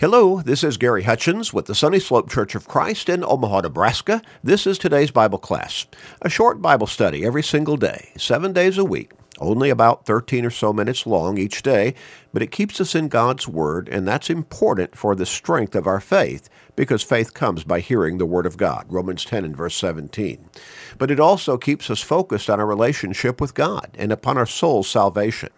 [0.00, 4.22] Hello, this is Gary Hutchins with the Sunny Slope Church of Christ in Omaha, Nebraska.
[4.44, 5.86] This is today's Bible class,
[6.22, 10.50] a short Bible study every single day, seven days a week, only about 13 or
[10.50, 11.96] so minutes long each day,
[12.32, 15.98] but it keeps us in God's Word, and that's important for the strength of our
[15.98, 20.48] faith, because faith comes by hearing the Word of God, Romans 10 and verse 17.
[20.96, 24.88] But it also keeps us focused on our relationship with God and upon our soul's
[24.88, 25.50] salvation.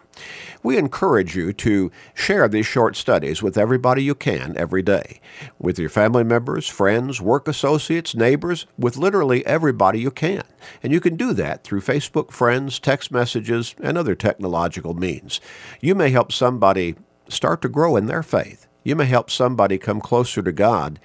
[0.63, 5.19] We encourage you to share these short studies with everybody you can every day,
[5.59, 10.43] with your family members, friends, work associates, neighbors, with literally everybody you can.
[10.83, 15.41] And you can do that through Facebook friends, text messages, and other technological means.
[15.79, 16.95] You may help somebody
[17.27, 18.67] start to grow in their faith.
[18.83, 20.99] You may help somebody come closer to God.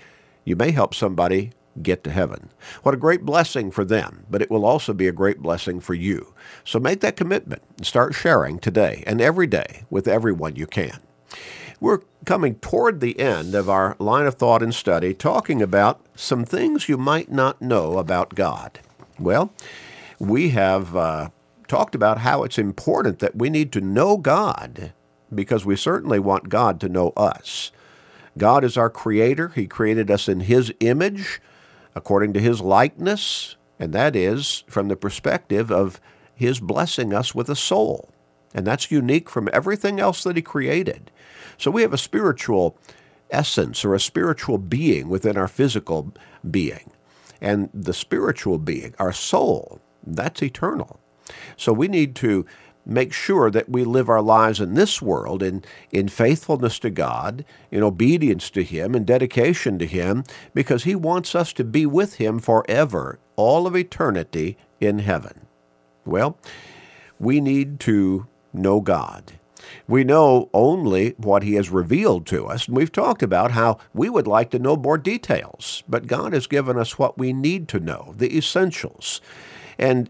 [0.44, 2.50] You may help somebody get to heaven.
[2.82, 5.94] What a great blessing for them, but it will also be a great blessing for
[5.94, 6.34] you.
[6.64, 11.00] So make that commitment and start sharing today and every day with everyone you can.
[11.80, 16.44] We're coming toward the end of our line of thought and study talking about some
[16.44, 18.80] things you might not know about God.
[19.18, 19.52] Well,
[20.18, 21.28] we have uh,
[21.68, 24.92] talked about how it's important that we need to know God
[25.34, 27.72] because we certainly want God to know us.
[28.38, 29.48] God is our creator.
[29.48, 31.40] He created us in His image
[31.96, 35.98] according to his likeness, and that is from the perspective of
[36.34, 38.10] his blessing us with a soul.
[38.54, 41.10] And that's unique from everything else that he created.
[41.56, 42.76] So we have a spiritual
[43.30, 46.12] essence or a spiritual being within our physical
[46.48, 46.92] being.
[47.40, 51.00] And the spiritual being, our soul, that's eternal.
[51.56, 52.44] So we need to
[52.86, 57.44] make sure that we live our lives in this world in, in faithfulness to God,
[57.70, 62.14] in obedience to Him, in dedication to Him, because He wants us to be with
[62.14, 65.46] Him forever, all of eternity in heaven.
[66.04, 66.38] Well,
[67.18, 69.32] we need to know God.
[69.88, 74.08] We know only what He has revealed to us, and we've talked about how we
[74.08, 77.80] would like to know more details, but God has given us what we need to
[77.80, 79.20] know, the essentials.
[79.78, 80.08] And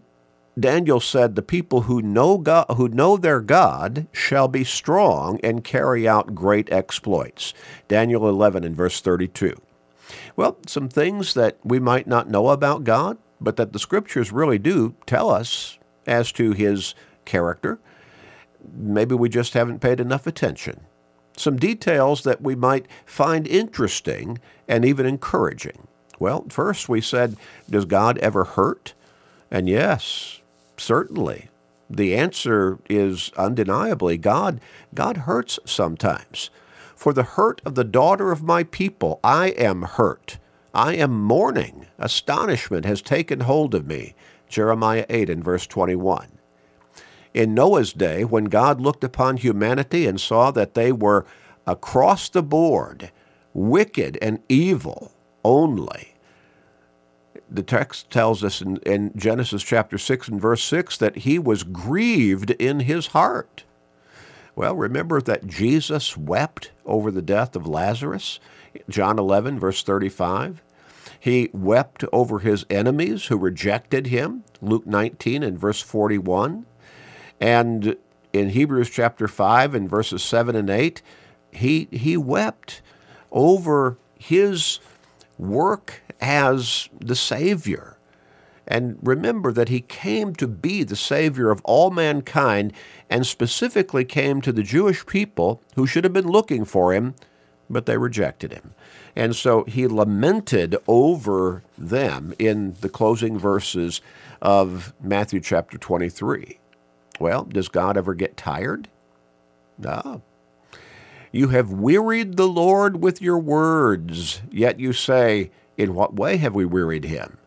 [0.59, 5.63] Daniel said, "The people who know God, who know their God, shall be strong and
[5.63, 7.53] carry out great exploits."
[7.87, 9.53] Daniel 11 and verse 32.
[10.35, 14.57] Well, some things that we might not know about God, but that the scriptures really
[14.57, 15.77] do tell us
[16.07, 16.95] as to his
[17.25, 17.79] character.
[18.75, 20.81] Maybe we just haven't paid enough attention.
[21.35, 25.87] Some details that we might find interesting and even encouraging.
[26.19, 27.37] Well, first we said,
[27.69, 28.95] does God ever hurt?
[29.51, 30.41] And yes,
[30.77, 31.49] Certainly.
[31.89, 34.59] The answer is undeniably God.
[34.93, 36.49] God hurts sometimes.
[36.95, 40.37] For the hurt of the daughter of my people, I am hurt.
[40.73, 41.87] I am mourning.
[41.97, 44.15] Astonishment has taken hold of me.
[44.49, 46.27] Jeremiah 8 and verse 21.
[47.33, 51.25] In Noah's day, when God looked upon humanity and saw that they were
[51.65, 53.11] across the board
[53.53, 55.11] wicked and evil
[55.43, 56.15] only,
[57.49, 61.63] the text tells us in, in, Genesis chapter 6 and verse 6 that he was
[61.63, 63.63] grieved in his heart.
[64.55, 68.39] Well, remember that Jesus wept over the death of Lazarus,
[68.89, 70.63] John 11, verse 35.
[71.19, 76.65] He wept over his enemies who rejected him, Luke 19 and verse 41.
[77.39, 77.95] And
[78.33, 81.01] in Hebrews chapter 5 and verses 7 and 8,
[81.51, 82.81] he, he wept
[83.31, 84.79] over his
[85.37, 87.97] work as the Savior.
[88.67, 92.73] And remember that he came to be the Savior of all mankind
[93.09, 97.15] and specifically came to the Jewish people who should have been looking for him,
[97.69, 98.73] but they rejected him.
[99.15, 104.01] And so he lamented over them in the closing verses
[104.41, 106.59] of Matthew chapter 23.
[107.19, 108.89] Well, does God ever get tired?
[109.77, 110.21] No.
[111.37, 116.55] You have wearied the Lord with your words, yet you say, in what way have
[116.55, 117.37] we wearied him?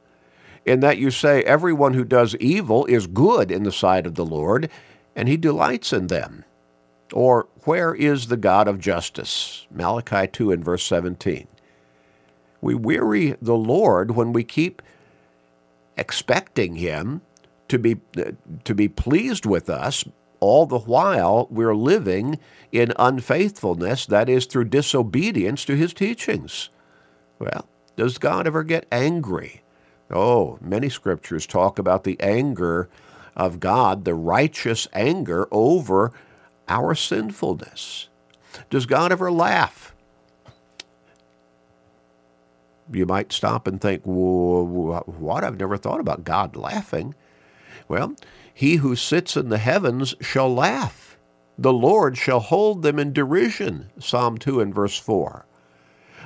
[0.64, 4.24] In that you say, Everyone who does evil is good in the sight of the
[4.24, 4.70] Lord,
[5.16, 6.44] and he delights in them.
[7.12, 9.66] Or, Where is the God of justice?
[9.72, 11.48] Malachi 2 and verse 17.
[12.60, 14.82] We weary the Lord when we keep
[15.97, 17.22] expecting him
[17.66, 17.97] to be,
[18.62, 20.04] to be pleased with us
[20.41, 22.39] all the while we're living
[22.72, 26.71] in unfaithfulness, that is, through disobedience to his teachings.
[27.39, 29.63] Well, does God ever get angry?
[30.10, 32.89] Oh, many scriptures talk about the anger
[33.37, 36.13] of God, the righteous anger over
[36.69, 38.09] our sinfulness.
[38.71, 39.95] Does God ever laugh?
[42.92, 45.45] You might stop and think, what?
[45.45, 47.15] I've never thought about God laughing.
[47.91, 48.15] Well,
[48.54, 51.19] he who sits in the heavens shall laugh.
[51.59, 53.91] The Lord shall hold them in derision.
[53.98, 55.45] Psalm 2 and verse 4.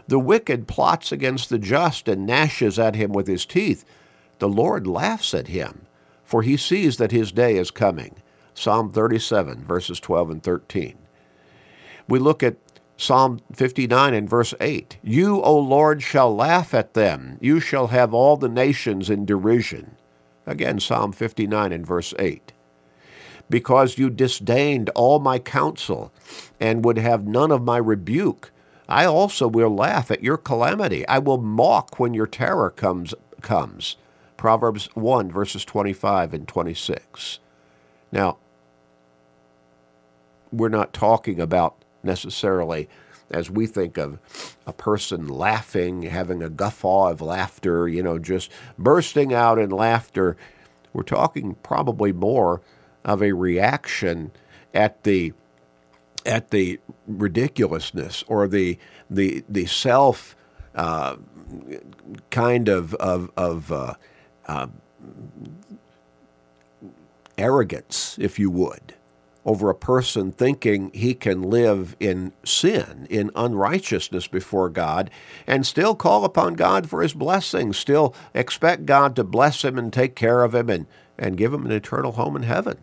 [0.06, 3.86] The wicked plots against the just and gnashes at him with his teeth.
[4.40, 5.86] The Lord laughs at him,
[6.22, 8.16] for he sees that his day is coming.
[8.52, 10.98] Psalm 37, verses 12 and 13.
[12.06, 12.58] We look at
[12.98, 17.38] Psalm 59 and verse 8 You, O Lord, shall laugh at them.
[17.40, 19.96] You shall have all the nations in derision.
[20.46, 22.52] Again, Psalm 59 and verse 8.
[23.50, 26.12] Because you disdained all my counsel
[26.60, 28.50] and would have none of my rebuke,
[28.88, 31.06] I also will laugh at your calamity.
[31.08, 33.14] I will mock when your terror comes.
[33.40, 33.96] comes.
[34.36, 37.38] Proverbs 1, verses 25 and 26.
[38.12, 38.38] Now,
[40.52, 42.88] we're not talking about necessarily
[43.30, 44.18] as we think of
[44.66, 50.36] a person laughing, having a guffaw of laughter, you know, just bursting out in laughter.
[50.92, 52.62] We're talking probably more
[53.04, 54.32] of a reaction
[54.72, 55.32] at the
[56.26, 58.78] at the ridiculousness or the
[59.10, 60.36] the the self
[60.74, 61.16] uh,
[62.30, 63.94] kind of of, of uh,
[64.46, 64.66] uh,
[67.38, 68.94] arrogance, if you would,
[69.44, 75.10] over a person thinking he can live in sin, in unrighteousness before God,
[75.46, 79.92] and still call upon God for his blessings, still expect God to bless him and
[79.92, 80.86] take care of him and,
[81.18, 82.78] and give him an eternal home in heaven.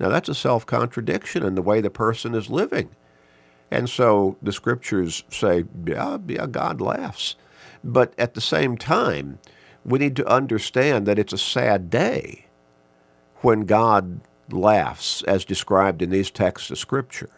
[0.00, 2.90] Now, that's a self contradiction in the way the person is living.
[3.70, 7.36] And so the scriptures say, yeah, yeah, God laughs.
[7.84, 9.38] But at the same time,
[9.84, 12.46] we need to understand that it's a sad day
[13.36, 14.20] when God
[14.50, 17.30] laughs as described in these texts of Scripture.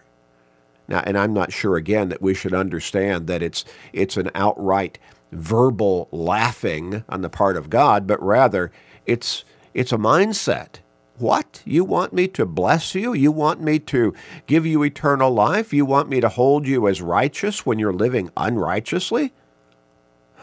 [0.89, 4.99] Now, and I'm not sure again that we should understand that it's it's an outright
[5.33, 8.71] verbal laughing on the part of God, but rather
[9.07, 10.77] it's it's a mindset.
[11.19, 11.63] What?
[11.65, 13.15] You want me to bless you?
[13.15, 14.15] You want me to
[14.47, 15.73] give you eternal life?
[15.73, 19.33] You want me to hold you as righteous when you're living unrighteously?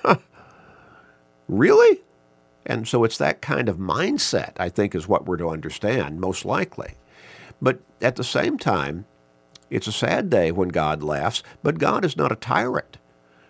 [0.03, 0.15] Huh.
[1.47, 2.01] Really?
[2.71, 6.45] And so it's that kind of mindset, I think, is what we're to understand, most
[6.45, 6.93] likely.
[7.61, 9.03] But at the same time,
[9.69, 12.97] it's a sad day when God laughs, but God is not a tyrant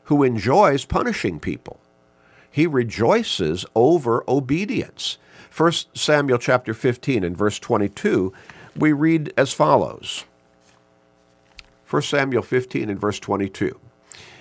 [0.06, 1.80] who enjoys punishing people.
[2.50, 5.20] He rejoices over obedience.
[5.56, 8.34] 1 Samuel chapter 15 and verse 22,
[8.76, 10.26] we read as follows.
[11.88, 13.80] 1 Samuel 15 and verse 22.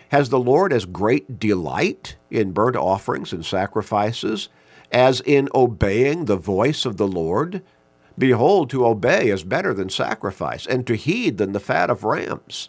[0.09, 4.49] Has the Lord as great delight in burnt offerings and sacrifices
[4.93, 7.63] as in obeying the voice of the Lord?
[8.19, 12.69] Behold, to obey is better than sacrifice, and to heed than the fat of rams.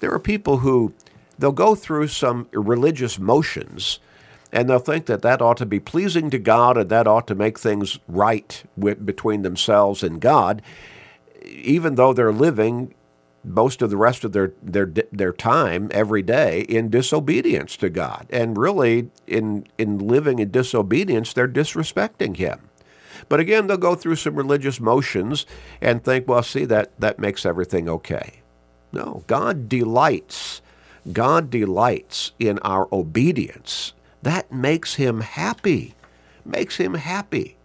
[0.00, 0.92] There are people who
[1.38, 4.00] they'll go through some religious motions
[4.52, 7.34] and they'll think that that ought to be pleasing to God and that ought to
[7.34, 10.60] make things right with, between themselves and God,
[11.46, 12.94] even though they're living
[13.44, 18.26] most of the rest of their their their time every day in disobedience to God.
[18.30, 22.68] And really in in living in disobedience, they're disrespecting him.
[23.28, 25.46] But again, they'll go through some religious motions
[25.80, 28.42] and think, well, see that that makes everything okay.
[28.92, 30.60] No, God delights.
[31.12, 33.92] God delights in our obedience.
[34.22, 35.94] That makes him happy.
[36.44, 37.56] Makes him happy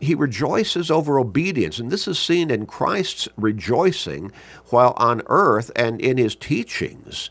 [0.00, 1.78] he rejoices over obedience.
[1.78, 4.32] And this is seen in Christ's rejoicing
[4.66, 7.30] while on earth and in his teachings.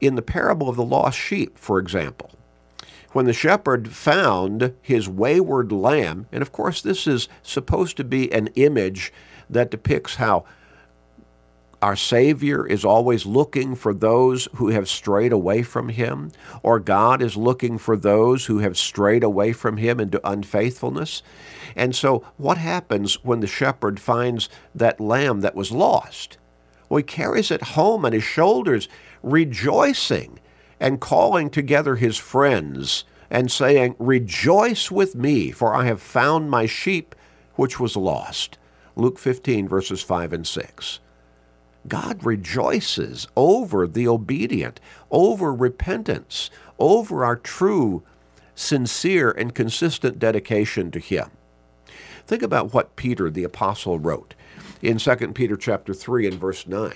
[0.00, 2.30] In the parable of the lost sheep, for example,
[3.12, 8.32] when the shepherd found his wayward lamb, and of course, this is supposed to be
[8.32, 9.12] an image
[9.50, 10.44] that depicts how
[11.82, 16.30] our Savior is always looking for those who have strayed away from Him,
[16.62, 21.22] or God is looking for those who have strayed away from Him into unfaithfulness.
[21.74, 26.38] And so, what happens when the shepherd finds that lamb that was lost?
[26.88, 28.88] Well, he carries it home on his shoulders,
[29.22, 30.38] rejoicing
[30.78, 36.66] and calling together his friends and saying, Rejoice with me, for I have found my
[36.66, 37.14] sheep
[37.54, 38.58] which was lost.
[38.94, 41.00] Luke 15, verses 5 and 6.
[41.88, 48.02] God rejoices over the obedient, over repentance, over our true,
[48.54, 51.30] sincere, and consistent dedication to Him.
[52.26, 54.34] Think about what Peter the apostle wrote
[54.80, 56.92] in 2 Peter chapter 3 and verse 9.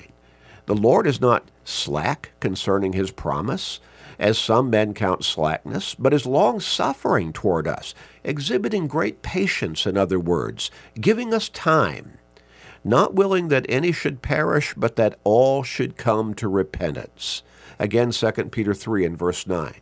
[0.66, 3.81] The Lord is not slack concerning his promise,
[4.19, 9.97] as some men count slackness, but is long suffering toward us, exhibiting great patience, in
[9.97, 12.19] other words, giving us time
[12.87, 17.43] not willing that any should perish, but that all should come to repentance.
[17.78, 19.75] Again, 2 Peter 3 and verse 9.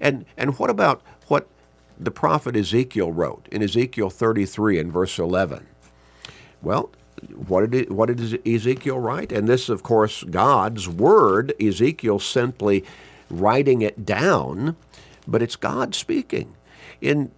[0.00, 1.48] And, and what about what
[1.98, 5.66] the prophet Ezekiel wrote in Ezekiel 33 and verse 11?
[6.62, 6.90] Well,
[7.34, 9.32] what did, what did Ezekiel write?
[9.32, 12.84] And this, of course, God's word, Ezekiel simply
[13.28, 14.76] writing it down,
[15.26, 16.54] but it's God speaking.
[17.00, 17.32] In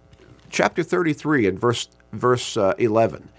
[0.51, 3.29] chapter 33 and verse, verse uh, 11,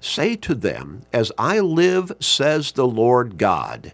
[0.00, 3.92] say to them, As I live, says the Lord God,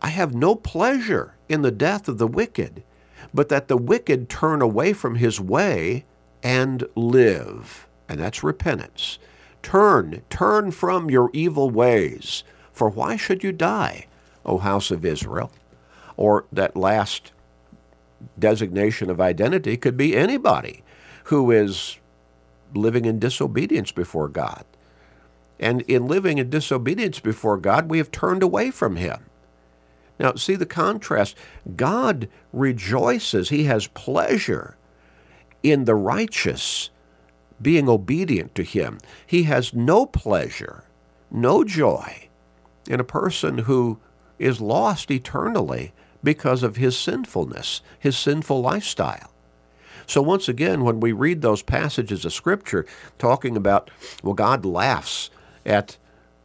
[0.00, 2.82] I have no pleasure in the death of the wicked,
[3.32, 6.04] but that the wicked turn away from his way
[6.42, 7.86] and live.
[8.08, 9.18] And that's repentance.
[9.62, 12.44] Turn, turn from your evil ways.
[12.72, 14.06] For why should you die,
[14.44, 15.50] O house of Israel?
[16.16, 17.32] Or that last
[18.38, 20.82] designation of identity could be anybody
[21.24, 21.98] who is
[22.74, 24.64] living in disobedience before God.
[25.58, 29.24] And in living in disobedience before God, we have turned away from Him.
[30.18, 31.36] Now, see the contrast.
[31.76, 34.76] God rejoices, He has pleasure
[35.62, 36.90] in the righteous
[37.60, 38.98] being obedient to Him.
[39.26, 40.84] He has no pleasure,
[41.30, 42.28] no joy
[42.88, 43.98] in a person who
[44.38, 45.92] is lost eternally
[46.22, 49.30] because of his sinfulness, his sinful lifestyle.
[50.06, 52.84] So, once again, when we read those passages of Scripture
[53.18, 53.90] talking about,
[54.22, 55.30] well, God laughs
[55.64, 55.96] at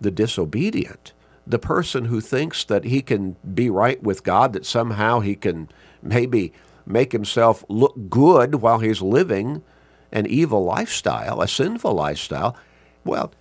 [0.01, 1.13] the disobedient,
[1.45, 5.69] the person who thinks that he can be right with God, that somehow he can
[6.01, 6.53] maybe
[6.85, 9.63] make himself look good while he's living
[10.11, 12.55] an evil lifestyle, a sinful lifestyle,
[13.03, 13.31] well,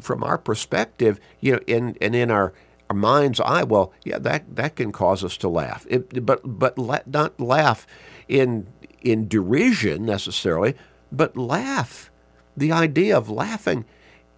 [0.00, 2.52] from our perspective, you know, in and in our,
[2.88, 5.86] our mind's eye, well, yeah, that that can cause us to laugh.
[5.88, 7.86] It, but but la- not laugh
[8.28, 8.66] in
[9.00, 10.74] in derision necessarily,
[11.10, 12.10] but laugh.
[12.56, 13.84] The idea of laughing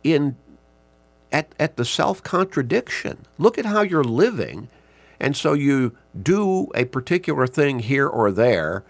[0.05, 0.37] in
[1.33, 3.27] at at the self contradiction.
[3.39, 4.69] Look at how you're living,
[5.19, 8.85] and so you do a particular thing here or there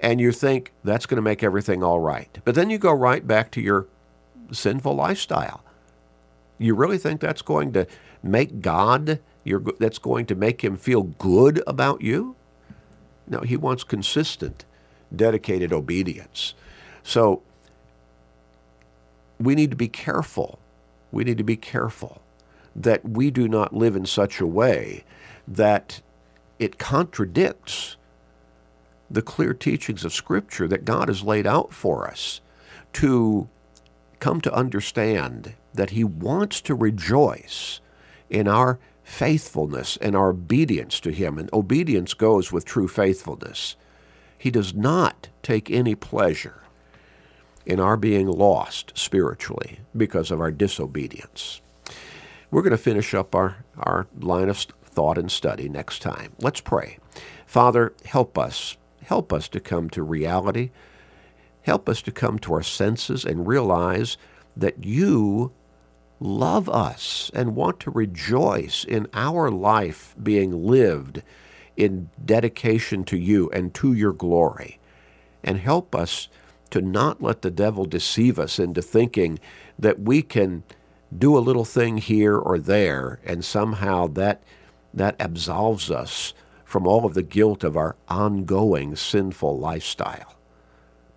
[0.00, 2.38] and you think that's going to make everything all right.
[2.44, 3.86] But then you go right back to your
[4.50, 5.62] sinful lifestyle.
[6.58, 7.86] You really think that's going to
[8.22, 9.20] make God,
[9.78, 12.36] that's going to make him feel good about you?
[13.26, 14.64] No, he wants consistent,
[15.14, 16.54] dedicated obedience.
[17.02, 17.42] So
[19.38, 20.58] we need to be careful.
[21.12, 22.22] We need to be careful
[22.74, 25.04] that we do not live in such a way
[25.46, 26.00] that
[26.58, 27.96] it contradicts
[29.10, 32.40] the clear teachings of Scripture that God has laid out for us
[32.94, 33.48] to
[34.20, 37.80] come to understand that He wants to rejoice
[38.28, 41.38] in our faithfulness and our obedience to Him.
[41.38, 43.74] And obedience goes with true faithfulness.
[44.38, 46.62] He does not take any pleasure
[47.70, 51.60] in our being lost spiritually because of our disobedience.
[52.50, 56.32] We're going to finish up our, our line of thought and study next time.
[56.40, 56.98] Let's pray.
[57.46, 58.76] Father, help us
[59.10, 60.70] Help us to come to reality.
[61.62, 64.16] Help us to come to our senses and realize
[64.56, 65.50] that you
[66.20, 71.24] love us and want to rejoice in our life being lived
[71.76, 74.78] in dedication to you and to your glory.
[75.42, 76.28] And help us
[76.70, 79.38] to not let the devil deceive us into thinking
[79.78, 80.62] that we can
[81.16, 84.42] do a little thing here or there and somehow that
[84.92, 86.34] that absolves us
[86.64, 90.34] from all of the guilt of our ongoing sinful lifestyle.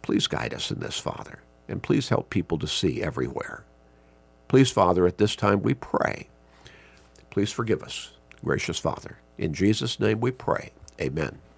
[0.02, 3.64] Please guide us in this, Father, and please help people to see everywhere.
[4.48, 6.28] Please, Father, at this time we pray.
[7.30, 8.12] Please forgive us,
[8.44, 9.18] gracious Father.
[9.38, 10.72] In Jesus' name we pray.
[11.02, 11.44] Amen.